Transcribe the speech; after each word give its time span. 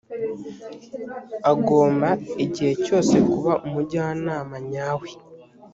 agomba 1.51 2.09
igihe 2.45 2.73
cyose 2.85 3.15
kuba 3.31 3.53
umujyanama 3.65 4.55
nyawe 4.71 5.09